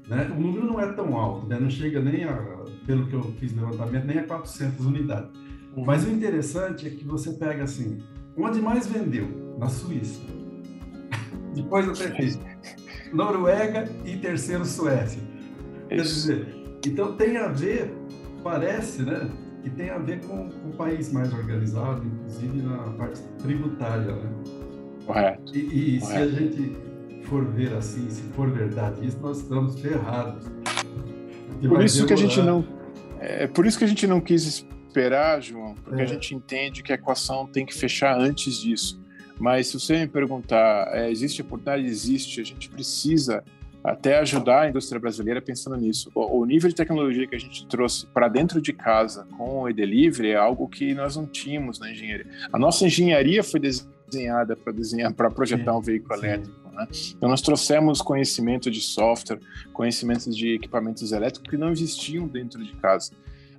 [0.09, 0.33] né?
[0.37, 1.59] O número não é tão alto, né?
[1.61, 2.35] Não chega nem a,
[2.87, 5.31] pelo que eu fiz levantamento, nem a 400 unidades.
[5.77, 8.03] Mas o interessante é que você pega assim,
[8.37, 9.29] onde mais vendeu?
[9.59, 10.21] Na Suíça.
[11.55, 12.39] Depois até fez
[13.13, 15.23] Noruega e terceiro Suécia.
[15.89, 16.15] Quer Isso.
[16.15, 17.93] dizer, Então tem a ver,
[18.43, 19.31] parece, né?
[19.63, 24.31] Que tem a ver com, com o país mais organizado, inclusive na parte tributária, né?
[25.07, 25.55] Correto.
[25.57, 26.07] E, e Correto.
[26.31, 26.77] se a gente
[27.25, 30.45] for ver assim, se for verdade isso, nós estamos ferrados.
[31.49, 32.53] Porque Por isso que a gente demorar.
[32.53, 32.83] não.
[33.21, 36.05] É por isso que a gente não quis esperar, João, porque É.
[36.05, 39.01] a gente entende que a equação tem que fechar antes disso.
[39.39, 41.85] Mas se você me perguntar, é, existe oportunidade?
[41.87, 42.41] Existe.
[42.41, 43.43] A gente precisa
[43.83, 46.11] até ajudar a indústria brasileira pensando nisso.
[46.15, 49.69] O, o nível de tecnologia que a gente trouxe para dentro de casa com o
[49.69, 52.27] e-delivery é algo que nós não tínhamos na engenharia.
[52.53, 56.27] A nossa engenharia foi desenhada para desenhar, para projetar Sim, um veículo sim.
[56.27, 56.71] elétrico.
[56.73, 56.87] Né?
[57.17, 59.41] Então nós trouxemos conhecimento de software,
[59.73, 63.13] conhecimentos de equipamentos elétricos que não existiam dentro de casa.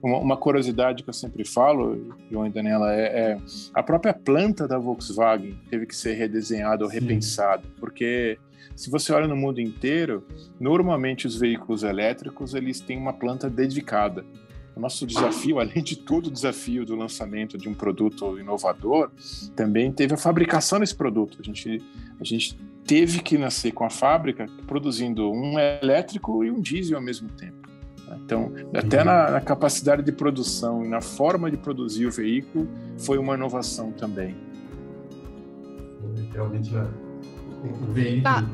[0.03, 3.37] Uma, uma curiosidade que eu sempre falo, João e Daniela, é, é
[3.73, 8.37] a própria planta da Volkswagen teve que ser redesenhada ou repensada, porque
[8.75, 10.25] se você olha no mundo inteiro,
[10.59, 14.25] normalmente os veículos elétricos eles têm uma planta dedicada.
[14.75, 19.09] O nosso desafio, além de todo o desafio do lançamento de um produto inovador,
[19.55, 21.37] também teve a fabricação desse produto.
[21.39, 21.81] A gente,
[22.19, 27.03] a gente teve que nascer com a fábrica produzindo um elétrico e um diesel ao
[27.03, 27.62] mesmo tempo.
[28.13, 28.19] Né?
[28.25, 33.17] Então, até na, na capacidade de produção e na forma de produzir o veículo, foi
[33.17, 34.35] uma inovação também.
[36.33, 36.81] Realmente é.
[36.81, 38.23] O o veículo.
[38.23, 38.45] Tá.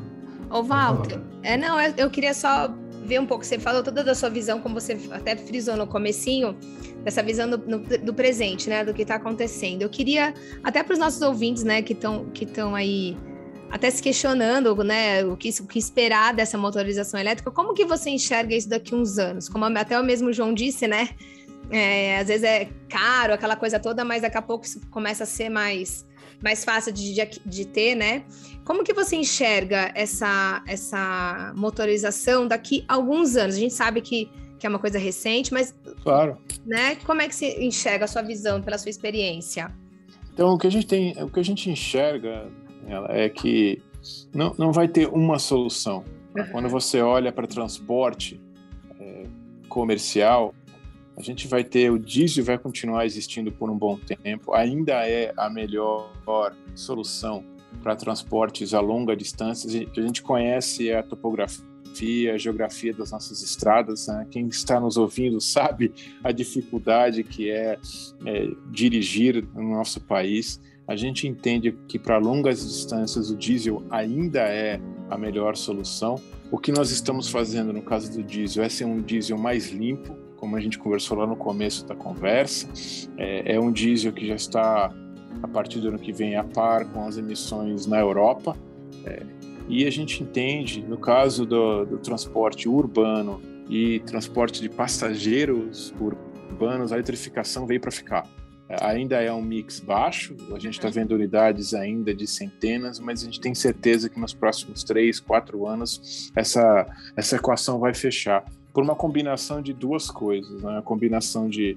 [0.49, 1.23] Ô, Walter, né?
[1.43, 2.73] é, não, eu, eu queria só
[3.05, 6.55] ver um pouco, você falou toda da sua visão, como você até frisou no comecinho,
[7.03, 9.81] dessa visão do, no- do presente, né, do que está acontecendo.
[9.81, 13.17] Eu queria, até para os nossos ouvintes, né, que estão que estão aí
[13.71, 18.09] até se questionando, né, o que, o que esperar dessa motorização elétrica, como que você
[18.09, 19.47] enxerga isso daqui a uns anos?
[19.47, 21.09] Como até o mesmo João disse, né,
[21.69, 25.27] é, às vezes é caro, aquela coisa toda, mas daqui a pouco isso começa a
[25.27, 26.05] ser mais,
[26.43, 28.23] mais fácil de, de, de ter, né?
[28.65, 33.55] Como que você enxerga essa, essa motorização daqui a alguns anos?
[33.55, 36.37] A gente sabe que, que é uma coisa recente, mas Claro.
[36.65, 39.71] né, como é que você enxerga a sua visão pela sua experiência?
[40.33, 42.49] Então, o que a gente tem, o que a gente enxerga
[42.89, 43.81] ela, é que
[44.33, 46.03] não, não vai ter uma solução.
[46.33, 46.45] tá?
[46.45, 48.39] Quando você olha para transporte
[48.99, 49.25] é,
[49.67, 50.53] comercial,
[51.19, 54.53] a gente vai ter o diesel vai continuar existindo por um bom tempo.
[54.53, 56.09] Ainda é a melhor
[56.73, 57.43] solução
[57.83, 59.67] para transportes a longa distância.
[59.67, 64.07] A gente conhece a topografia, a geografia das nossas estradas.
[64.07, 64.27] Né?
[64.31, 65.91] Quem está nos ouvindo sabe
[66.23, 67.77] a dificuldade que é,
[68.25, 70.61] é dirigir no nosso país.
[70.89, 76.15] A gente entende que para longas distâncias o diesel ainda é a melhor solução.
[76.49, 80.17] O que nós estamos fazendo no caso do diesel é ser um diesel mais limpo,
[80.37, 82.67] como a gente conversou lá no começo da conversa.
[83.19, 84.91] É, é um diesel que já está,
[85.43, 88.57] a partir do ano que vem, a par com as emissões na Europa.
[89.05, 89.21] É,
[89.67, 96.91] e a gente entende, no caso do, do transporte urbano e transporte de passageiros urbanos,
[96.91, 98.27] a eletrificação veio para ficar
[98.69, 103.25] ainda é um mix baixo, a gente está vendo unidades ainda de centenas, mas a
[103.25, 108.45] gente tem certeza que nos próximos três, quatro anos essa, essa equação vai fechar.
[108.71, 110.77] Por uma combinação de duas coisas, né?
[110.77, 111.75] a combinação de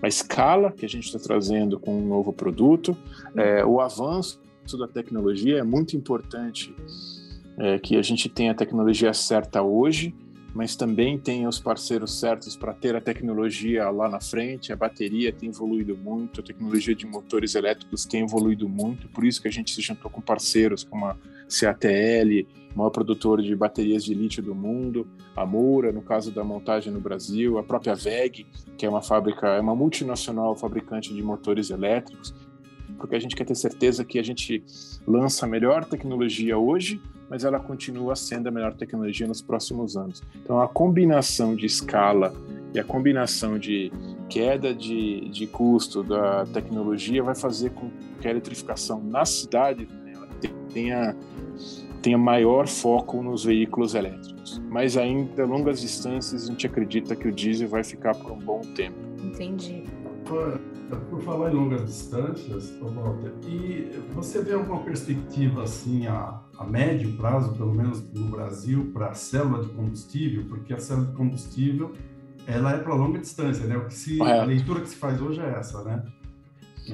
[0.00, 2.96] a escala que a gente está trazendo com um novo produto,
[3.36, 4.40] é, o avanço
[4.78, 6.74] da tecnologia é muito importante
[7.58, 10.14] é, que a gente tenha a tecnologia certa hoje,
[10.54, 14.72] mas também tem os parceiros certos para ter a tecnologia lá na frente.
[14.72, 19.40] A bateria tem evoluído muito, a tecnologia de motores elétricos tem evoluído muito, por isso
[19.40, 21.16] que a gente se juntou com parceiros como a
[21.48, 25.06] CATL, maior produtor de baterias de lítio do mundo,
[25.36, 29.48] a Moura, no caso da montagem no Brasil, a própria VEG, que é uma fábrica,
[29.48, 32.34] é uma multinacional fabricante de motores elétricos,
[32.96, 34.64] porque a gente quer ter certeza que a gente
[35.06, 40.22] lança a melhor tecnologia hoje mas ela continua sendo a melhor tecnologia nos próximos anos.
[40.42, 42.32] Então, a combinação de escala
[42.74, 43.92] e a combinação de
[44.28, 50.14] queda de, de custo da tecnologia vai fazer com que a eletrificação na cidade né,
[50.72, 51.16] tenha,
[52.02, 54.60] tenha maior foco nos veículos elétricos.
[54.68, 58.38] Mas ainda, a longas distâncias, a gente acredita que o diesel vai ficar por um
[58.38, 58.96] bom tempo.
[59.22, 59.84] Entendi.
[60.88, 66.64] Por, por falar em longas distâncias, Walter, e você vê alguma perspectiva assim a, a
[66.64, 70.44] médio prazo, pelo menos no Brasil, para a célula de combustível?
[70.48, 71.92] Porque a célula de combustível
[72.46, 73.76] ela é para longa distância, né?
[73.76, 76.02] O que se, a leitura que se faz hoje é essa, né?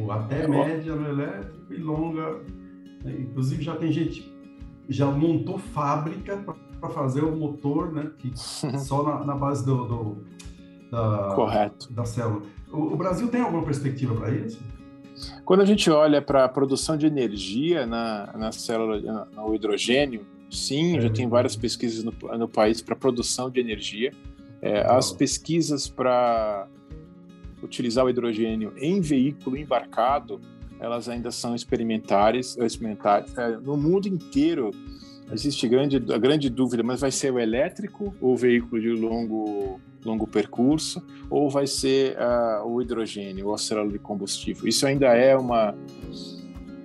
[0.01, 2.41] O até média no elétrico e longa.
[3.05, 3.17] Né?
[3.21, 4.35] Inclusive já tem gente
[4.89, 6.37] já montou fábrica
[6.81, 8.11] para fazer o motor, né?
[8.19, 8.33] Que
[8.79, 10.25] só na, na base do, do
[10.95, 11.93] da, Correto.
[11.93, 12.43] da célula.
[12.73, 14.61] O, o Brasil tem alguma perspectiva para isso?
[15.45, 20.97] Quando a gente olha para a produção de energia na, na célula, no hidrogênio, sim,
[20.97, 21.01] é.
[21.03, 24.13] já tem várias pesquisas no, no país para produção de energia.
[24.61, 26.67] É, as pesquisas para
[27.63, 30.41] utilizar o hidrogênio em veículo embarcado,
[30.81, 33.37] elas ainda são experimentares, experimentares.
[33.37, 34.71] É, no mundo inteiro
[35.33, 39.81] existe grande, a grande dúvida, mas vai ser o elétrico ou o veículo de longo,
[40.05, 44.69] longo percurso, ou vai ser uh, o hidrogênio ou a célula de combustível?
[44.69, 45.75] Isso ainda é uma,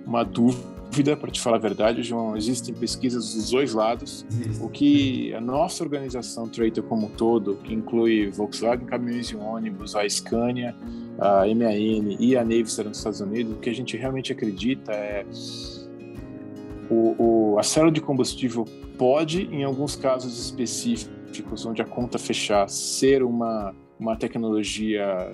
[0.06, 2.36] uma dúvida, para te falar a verdade, João.
[2.36, 4.26] Existem pesquisas dos dois lados.
[4.60, 9.94] O que a nossa organização Trator como um todo, que inclui Volkswagen Caminhões e Ônibus,
[9.94, 10.74] a Scania,
[11.16, 15.24] a MAN e a Navistar nos Estados Unidos, o que a gente realmente acredita é
[16.90, 18.64] o, o, a célula de combustível
[18.98, 25.32] pode, em alguns casos específicos, onde a conta fechar, ser uma, uma tecnologia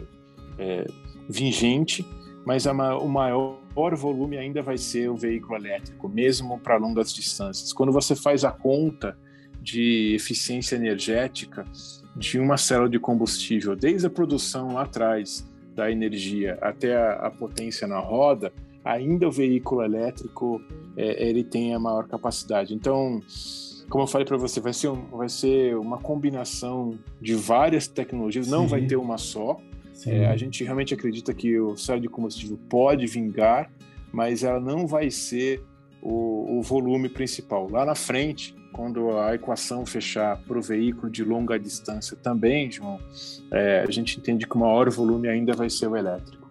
[0.59, 0.87] é,
[1.29, 2.07] vigente,
[2.45, 7.73] mas a, o maior volume ainda vai ser o veículo elétrico, mesmo para longas distâncias.
[7.73, 9.19] Quando você faz a conta
[9.61, 11.65] de eficiência energética
[12.15, 17.31] de uma célula de combustível, desde a produção lá atrás da energia até a, a
[17.31, 18.53] potência na roda,
[18.87, 20.63] ainda o veículo elétrico
[20.97, 22.73] é, ele tem a maior capacidade.
[22.73, 23.21] Então,
[23.91, 28.47] como eu falei para você, vai ser, um, vai ser uma combinação de várias tecnologias,
[28.47, 28.53] Sim.
[28.53, 29.61] não vai ter uma só.
[30.07, 33.71] É, a gente realmente acredita que o célula de combustível pode vingar,
[34.13, 35.63] mas ela não vai ser
[36.01, 37.69] o, o volume principal.
[37.69, 43.01] Lá na frente, quando a equação fechar para o veículo de longa distância também, João,
[43.51, 46.46] é, a gente entende que o maior volume ainda vai ser o elétrico.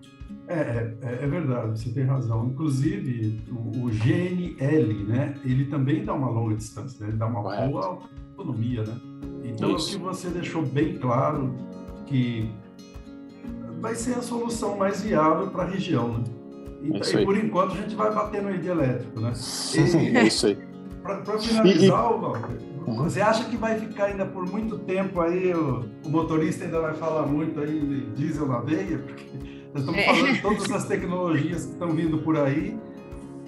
[0.48, 2.46] É, é, é, verdade, você tem razão.
[2.46, 7.12] Inclusive, o, o, GNL, né, ele também dá uma longa distância, né?
[7.12, 7.72] ele dá uma Correto.
[7.72, 8.00] boa
[8.38, 8.96] autonomia, né?
[9.44, 9.98] Então, Isso.
[9.98, 11.56] que você deixou bem claro
[12.06, 12.52] que
[13.80, 16.24] vai ser a solução mais viável para a região, né?
[16.84, 19.34] E, e, por enquanto a gente vai bater no ID elétrico, né?
[19.34, 20.58] E, é Isso aí.
[21.02, 25.86] Para finalizar, e, Walter, você acha que vai ficar ainda por muito tempo aí, o,
[26.06, 29.00] o motorista ainda vai falar muito aí de diesel na veia?
[29.00, 30.06] Porque nós estamos é.
[30.06, 32.80] falando de todas as tecnologias que estão vindo por aí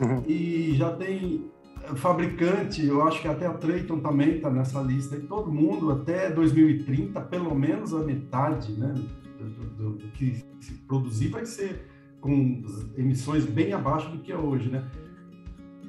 [0.01, 0.23] uhum.
[0.27, 1.49] e já tem
[1.95, 6.29] fabricante, eu acho que até a Trayton também está nessa lista, e todo mundo até
[6.29, 8.93] 2030, pelo menos a metade né,
[9.39, 11.87] do, do, do, que se produzir vai ser
[12.19, 12.61] com
[12.97, 14.83] emissões bem abaixo do que é hoje, né?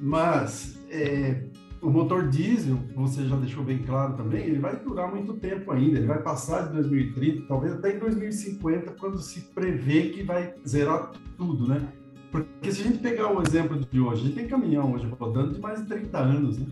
[0.01, 1.43] Mas é,
[1.81, 5.97] o motor diesel, você já deixou bem claro também, ele vai durar muito tempo ainda,
[5.97, 11.11] ele vai passar de 2030, talvez até em 2050, quando se prevê que vai zerar
[11.37, 11.87] tudo, né?
[12.31, 15.53] Porque se a gente pegar o exemplo de hoje, a gente tem caminhão hoje rodando
[15.53, 16.67] de mais de 30 anos, né?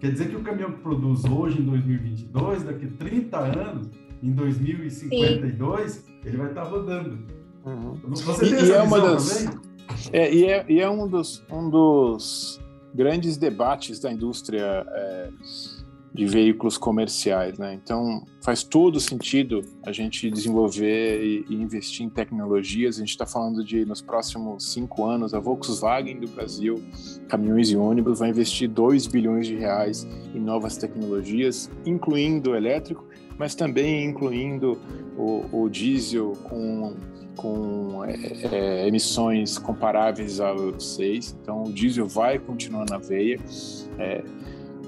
[0.00, 3.90] Quer dizer que o caminhão que produz hoje, em 2022, daqui a 30 anos,
[4.22, 6.02] em 2052, Sim.
[6.24, 7.18] ele vai estar rodando.
[7.64, 7.94] Uhum.
[8.08, 9.44] Você tem e, essa e é uma das...
[9.44, 9.60] também?
[10.12, 12.60] É, e é, e é um dos, um dos
[12.94, 15.30] grandes debates da indústria é,
[16.14, 17.74] de veículos comerciais, né?
[17.74, 22.96] Então faz todo sentido a gente desenvolver e, e investir em tecnologias.
[22.96, 26.80] A gente está falando de nos próximos cinco anos a Volkswagen do Brasil,
[27.28, 33.04] caminhões e ônibus, vai investir 2 bilhões de reais em novas tecnologias, incluindo o elétrico,
[33.36, 34.80] mas também incluindo
[35.18, 36.94] o, o diesel com
[37.36, 38.14] com é,
[38.52, 43.38] é, emissões comparáveis ao Euro 6, então o diesel vai continuar na veia,
[43.98, 44.22] é,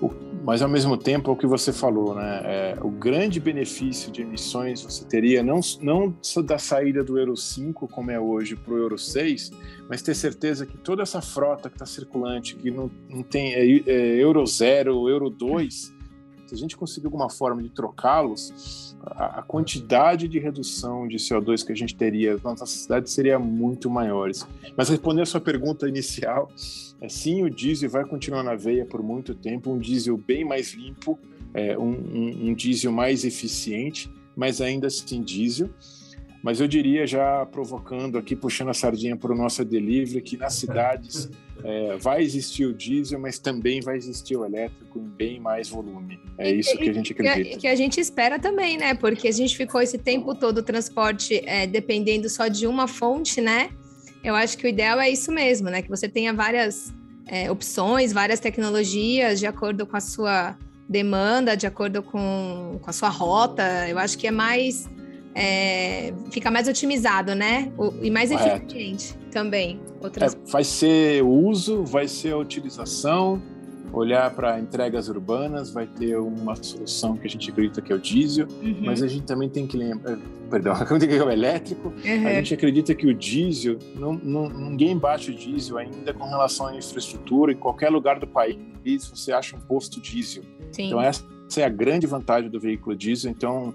[0.00, 0.10] o,
[0.44, 2.40] mas ao mesmo tempo é o que você falou, né?
[2.44, 7.88] É, o grande benefício de emissões você teria não, não da saída do Euro 5,
[7.88, 9.50] como é hoje, para o Euro 6,
[9.88, 13.82] mas ter certeza que toda essa frota que está circulante, que não, não tem é,
[13.86, 15.95] é Euro 0, Euro 2,
[16.46, 21.72] se a gente conseguir alguma forma de trocá-los, a, quantidade de redução de CO2 que
[21.72, 24.46] a gente teria nas nossas cidades seria muito maiores.
[24.76, 26.48] Mas respondendo a sua pergunta inicial,
[27.00, 30.72] é, sim, o diesel vai continuar na veia por muito tempo, um diesel bem mais
[30.72, 31.18] limpo,
[31.52, 35.70] é, um, um, um diesel mais eficiente, mas ainda assim diesel.
[36.46, 40.54] Mas eu diria, já provocando aqui, puxando a sardinha para o nosso delivery, que nas
[40.54, 41.28] cidades
[41.64, 46.20] é, vai existir o diesel, mas também vai existir o elétrico em bem mais volume.
[46.38, 47.50] É isso que a gente acredita.
[47.50, 48.94] Que, que a gente espera também, né?
[48.94, 53.40] Porque a gente ficou esse tempo todo o transporte é, dependendo só de uma fonte,
[53.40, 53.70] né?
[54.22, 55.82] Eu acho que o ideal é isso mesmo, né?
[55.82, 56.94] Que você tenha várias
[57.26, 60.56] é, opções, várias tecnologias de acordo com a sua
[60.88, 63.88] demanda, de acordo com, com a sua rota.
[63.88, 64.88] Eu acho que é mais
[65.36, 67.70] é, fica mais otimizado, né?
[68.00, 68.64] E mais Correto.
[68.64, 69.78] eficiente também.
[70.00, 70.34] Outras...
[70.34, 73.42] É, vai ser o uso, vai ser a utilização,
[73.92, 77.98] olhar para entregas urbanas, vai ter uma solução que a gente acredita que é o
[77.98, 78.78] diesel, uhum.
[78.80, 80.18] mas a gente também tem que lembrar, eh,
[80.50, 82.26] perdão, tem que é o elétrico, uhum.
[82.26, 86.68] a gente acredita que o diesel, não, não, ninguém bate o diesel ainda com relação
[86.68, 88.56] à infraestrutura, em qualquer lugar do país
[89.12, 90.42] você acha um posto diesel.
[90.72, 90.86] Sim.
[90.86, 91.24] Então essa
[91.56, 93.30] é a grande vantagem do veículo diesel.
[93.30, 93.74] Então,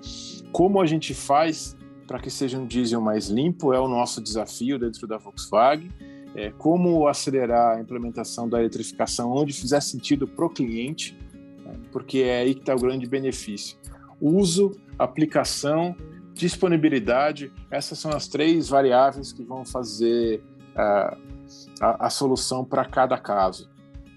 [0.51, 1.77] como a gente faz
[2.07, 5.91] para que seja um diesel mais limpo é o nosso desafio dentro da Volkswagen.
[6.33, 11.17] É, como acelerar a implementação da eletrificação onde fizer sentido para o cliente,
[11.65, 13.77] né, porque é aí que está o grande benefício.
[14.19, 15.95] Uso, aplicação,
[16.33, 20.41] disponibilidade, essas são as três variáveis que vão fazer
[20.75, 21.17] uh,
[21.81, 23.69] a, a, solução para cada caso.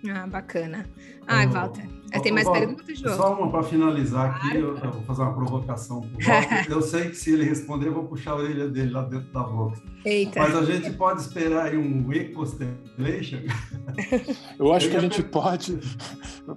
[0.09, 0.89] Ah, bacana.
[1.27, 1.89] Ah, Walter,
[2.21, 3.17] tem mais perguntas, João?
[3.17, 4.59] Só uma para finalizar aqui, claro.
[4.59, 6.09] eu, eu, vou fazer uma provocação.
[6.69, 9.43] eu sei que se ele responder, eu vou puxar a orelha dele lá dentro da
[9.43, 9.83] box.
[10.05, 10.41] Eita.
[10.41, 13.39] Mas a gente pode esperar aí um E-Constellation?
[14.59, 15.79] Eu acho que a gente pode,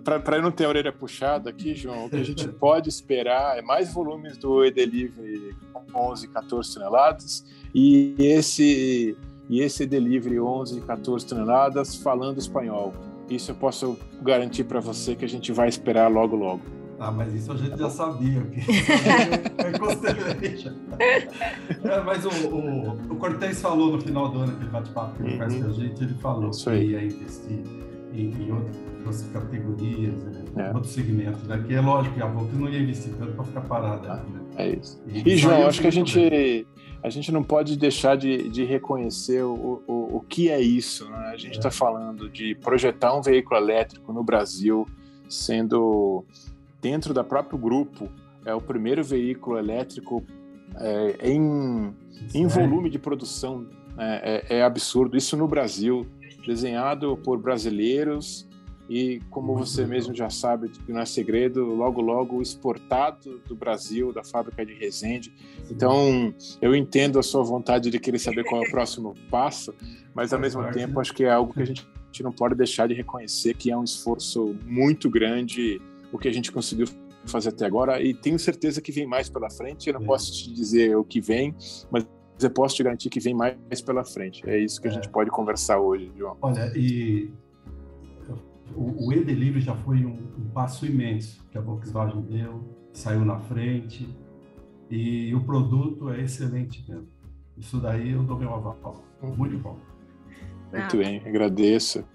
[0.03, 3.61] para não ter a orelha puxada aqui, João, o que a gente pode esperar é
[3.61, 5.55] mais volumes do E-Delivery
[5.93, 9.17] 11, 14 toneladas e esse,
[9.49, 12.93] e esse E-Delivery 11, 14 toneladas falando espanhol.
[13.29, 16.61] Isso eu posso garantir para você que a gente vai esperar logo, logo.
[16.99, 18.41] Ah, mas isso a gente já sabia.
[18.41, 18.59] Que...
[20.99, 21.27] é.
[21.83, 25.37] É, mas o, o, o Cortez falou no final do ano, aquele bate-papo que ele
[25.37, 27.59] faz com a gente, ele falou que ia investir
[28.13, 30.73] em, em outras categorias, né, é.
[30.73, 31.63] outros segmentos, né?
[31.67, 34.13] Que é lógico que a Volta não ia investir tanto para ficar parada.
[34.13, 34.41] Ah, né?
[34.57, 34.99] É isso.
[35.07, 36.19] E, e João, acho que a gente...
[36.19, 36.65] Bem
[37.03, 41.09] a gente não pode deixar de, de reconhecer o, o, o, que é isso.
[41.09, 41.31] Né?
[41.33, 41.71] A gente está é.
[41.71, 44.87] falando de projetar um veículo elétrico no Brasil,
[45.29, 46.25] sendo
[46.81, 48.09] dentro da próprio grupo
[48.45, 50.23] é o primeiro veículo elétrico
[50.79, 51.93] é, em,
[52.33, 53.67] em volume de produção.
[53.95, 54.21] Né?
[54.23, 55.17] É, é absurdo.
[55.17, 56.07] Isso no Brasil,
[56.45, 58.46] desenhado por brasileiros
[58.89, 64.13] e como você mesmo já sabe, que não é segredo, logo logo exportado do Brasil,
[64.13, 65.33] da fábrica de Resende.
[65.69, 69.73] Então, eu entendo a sua vontade de querer saber qual é o próximo passo,
[70.13, 71.85] mas ao mesmo tempo acho que é algo que a gente
[72.21, 75.81] não pode deixar de reconhecer que é um esforço muito grande
[76.11, 76.87] o que a gente conseguiu
[77.25, 79.87] fazer até agora e tenho certeza que vem mais pela frente.
[79.87, 80.05] Eu não é.
[80.05, 81.53] posso te dizer o que vem,
[81.91, 82.07] mas
[82.41, 84.47] eu posso te garantir que vem mais pela frente.
[84.49, 84.93] É isso que a é.
[84.93, 86.37] gente pode conversar hoje, João.
[86.41, 87.31] Olha, e
[88.75, 92.63] o, o e-delivery já foi um, um, passo imenso que a Volkswagen deu,
[92.93, 94.07] saiu na frente
[94.89, 97.07] e o produto é excelente mesmo.
[97.57, 99.03] Isso daí eu dou meu aval.
[99.21, 99.77] Muito bom.
[100.71, 100.99] Muito ah.
[100.99, 102.05] bem, agradeço.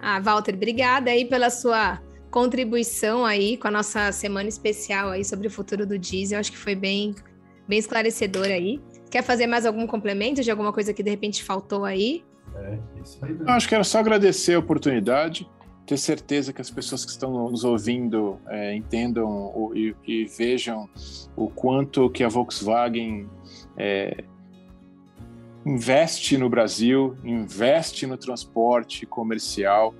[0.00, 5.46] Ah, Walter, obrigada aí pela sua contribuição aí com a nossa semana especial aí sobre
[5.46, 6.38] o futuro do diesel.
[6.38, 7.14] Acho que foi bem,
[7.66, 8.82] bem esclarecedor aí.
[9.10, 12.22] Quer fazer mais algum complemento de alguma coisa que de repente faltou aí?
[12.54, 13.50] É, isso aí mesmo.
[13.50, 15.48] Acho que era só agradecer a oportunidade
[15.86, 20.88] ter certeza que as pessoas que estão nos ouvindo é, entendam o, e, e, vejam
[21.36, 23.28] o quanto que a Volkswagen
[23.76, 24.24] é,
[25.64, 29.94] investe no Brasil, investe no transporte comercial,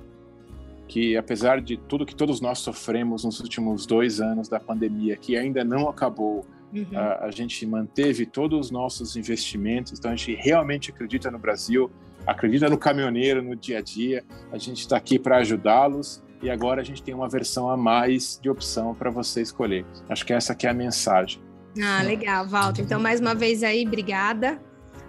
[0.89, 5.37] que apesar de tudo que todos nós sofremos nos últimos dois anos da pandemia, que
[5.37, 6.87] ainda não acabou, uhum.
[6.95, 11.91] a, a gente manteve todos os nossos investimentos, então a gente realmente acredita no Brasil,
[12.27, 14.25] acredita no caminhoneiro no dia a dia.
[14.51, 18.39] A gente está aqui para ajudá-los e agora a gente tem uma versão a mais
[18.43, 19.87] de opção para você escolher.
[20.09, 21.41] Acho que essa aqui é a mensagem.
[21.83, 22.83] Ah, legal, Walter.
[22.83, 24.61] Então, mais uma vez aí, obrigada.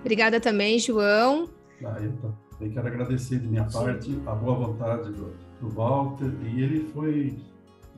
[0.01, 1.49] Obrigada também, João.
[1.83, 2.13] Ah, eu
[2.51, 7.37] também quero agradecer de minha parte a boa vontade do, do Walter e ele foi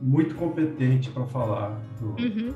[0.02, 2.54] muito competente para falar do, uhum.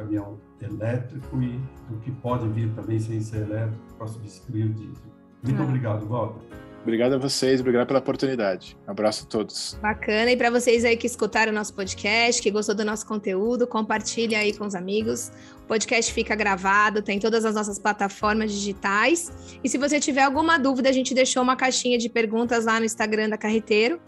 [0.00, 5.02] Caminhão elétrico e do que pode vir também sem ser elétrico para substituir o diesel.
[5.42, 5.64] Muito ah.
[5.64, 6.40] obrigado, Walter.
[6.82, 8.74] Obrigado a vocês, obrigado pela oportunidade.
[8.88, 9.78] Um abraço a todos.
[9.82, 10.30] Bacana.
[10.30, 14.34] E para vocês aí que escutaram o nosso podcast, que gostou do nosso conteúdo, compartilhe
[14.34, 15.30] aí com os amigos.
[15.64, 19.30] O podcast fica gravado, tem todas as nossas plataformas digitais.
[19.62, 22.86] E se você tiver alguma dúvida, a gente deixou uma caixinha de perguntas lá no
[22.86, 24.00] Instagram da Carreteiro.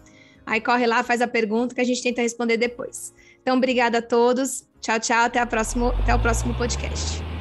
[0.46, 3.12] Aí corre lá, faz a pergunta que a gente tenta responder depois.
[3.42, 4.66] Então, obrigada a todos.
[4.82, 5.24] Tchau, tchau.
[5.24, 7.31] Até, a próximo, até o próximo podcast.